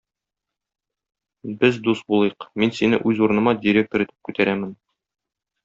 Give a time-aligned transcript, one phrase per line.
[1.59, 4.77] Без дус булыйк, мин сине үз урыныма директор итеп күтәрәмен.